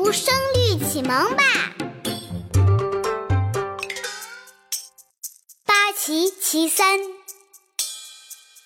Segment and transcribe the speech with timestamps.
[0.00, 1.42] 读声律启蒙吧。
[5.64, 7.00] 八奇其三：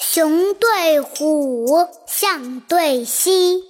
[0.00, 3.62] 熊对虎，象对犀，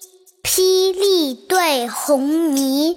[0.42, 2.96] 霹雳对红霓，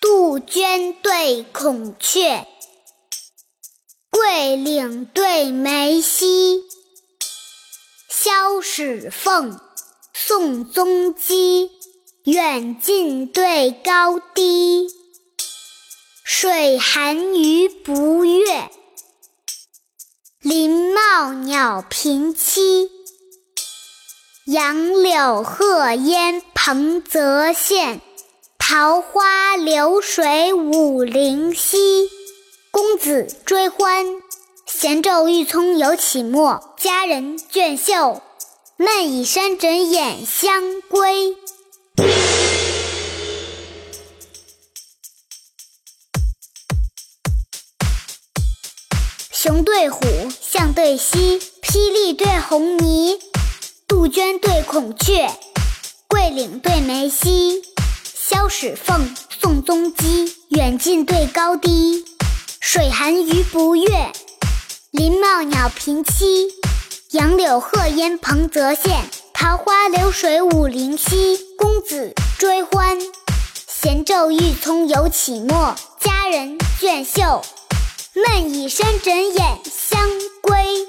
[0.00, 2.46] 杜鹃对孔雀，
[4.08, 6.62] 桂岭对梅溪，
[8.08, 9.60] 萧史凤，
[10.14, 11.70] 宋宗基，
[12.24, 14.88] 远近对高低，
[16.24, 18.70] 水寒鱼不跃，
[20.40, 22.88] 林茂鸟平栖，
[24.46, 28.00] 杨柳鹤烟彭泽县，
[28.58, 32.08] 桃花流水舞灵溪。
[32.70, 34.06] 公子追欢，
[34.64, 38.22] 闲骤欲聪犹起墨，佳人倦袖。
[38.78, 41.36] 闷以山枕掩香归。
[49.30, 50.00] 熊对虎，
[50.40, 53.20] 象对犀，霹雳对红霓，
[53.86, 55.30] 杜鹃对孔雀，
[56.08, 57.62] 桂岭对梅溪，
[58.02, 62.04] 萧史凤，宋宗基，远近对高低，
[62.60, 64.10] 水寒鱼不跃，
[64.90, 66.50] 林茂鸟频栖，
[67.10, 71.43] 杨柳鹤烟彭泽县，桃花流水舞灵溪。
[71.58, 72.98] 公子追欢，
[73.68, 77.42] 闲骤欲从犹启末，佳人倦袖。
[78.14, 80.08] 闷以深枕掩香
[80.40, 80.86] 归。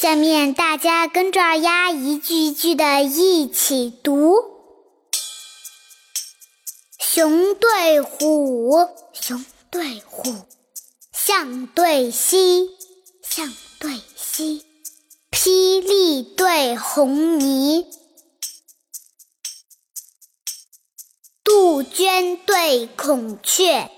[0.00, 4.36] 下面大家跟着二丫一句一句的一起读：
[6.98, 10.46] 熊对虎，熊对虎；
[11.12, 12.70] 象对犀，
[13.22, 14.62] 象对犀；
[15.48, 17.86] 霹雳对红霓。
[21.42, 23.90] 杜鹃对孔雀，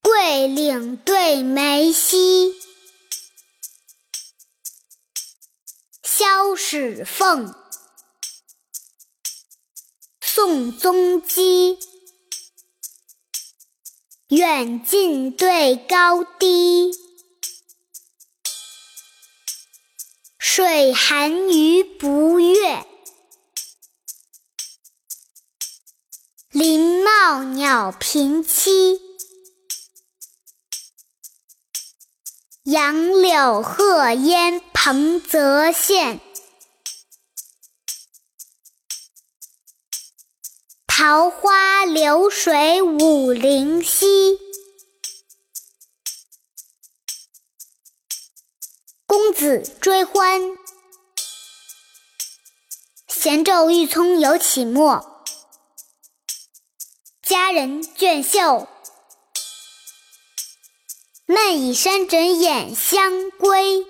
[0.00, 2.54] 桂岭对梅溪，
[6.04, 7.52] 萧史凤，
[10.20, 11.76] 宋宗基，
[14.28, 16.92] 远近对高低，
[20.62, 22.84] 水寒鱼不跃。
[26.50, 29.00] 林茂鸟频栖，
[32.64, 36.20] 杨柳鹤烟彭泽县，
[40.86, 44.49] 桃花流水舞灵溪。
[49.10, 50.40] 公子追欢，
[53.08, 55.24] 闲昼欲聪犹启末。
[57.20, 58.68] 佳人倦袖，
[61.26, 63.84] 闷以山枕掩香归。